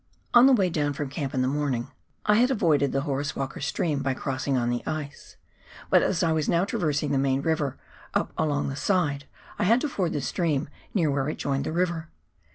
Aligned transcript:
On 0.33 0.47
the 0.47 0.51
way 0.53 0.71
down 0.71 0.93
from 0.93 1.11
camj) 1.11 1.31
in 1.35 1.43
the 1.43 1.47
morning 1.47 1.91
I 2.25 2.37
had 2.37 2.49
avoided 2.49 2.89
TWAIN 2.91 3.03
RIVER. 3.03 3.23
243 3.23 3.35
the 3.35 3.35
Horace 3.35 3.35
Walker 3.35 3.61
stream 3.61 3.99
by 4.01 4.13
crossing 4.19 4.57
on 4.57 4.71
the 4.71 4.81
ice, 4.87 5.37
but 5.91 6.01
as 6.01 6.23
I 6.23 6.31
was 6.31 6.49
now 6.49 6.65
traversing 6.65 7.11
the 7.11 7.19
main 7.19 7.43
river 7.43 7.77
up 8.15 8.33
along 8.35 8.69
the 8.69 8.75
side, 8.75 9.25
I 9.59 9.65
had 9.65 9.79
to 9.81 9.87
ford 9.87 10.13
the 10.13 10.21
stream 10.21 10.69
near 10.95 11.11
where 11.11 11.29
it 11.29 11.37
joined 11.37 11.65
the 11.65 11.71
river. 11.71 12.09